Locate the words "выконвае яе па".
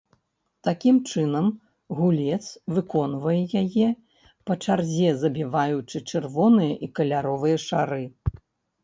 2.77-4.57